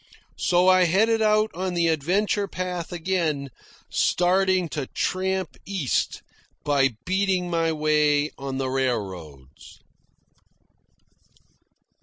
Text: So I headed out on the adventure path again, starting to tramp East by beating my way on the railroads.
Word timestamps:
So 0.39 0.67
I 0.67 0.85
headed 0.85 1.21
out 1.21 1.51
on 1.53 1.75
the 1.75 1.87
adventure 1.89 2.47
path 2.47 2.91
again, 2.91 3.49
starting 3.91 4.67
to 4.69 4.87
tramp 4.87 5.55
East 5.63 6.23
by 6.63 6.95
beating 7.05 7.51
my 7.51 7.71
way 7.71 8.31
on 8.35 8.57
the 8.57 8.71
railroads. 8.71 9.77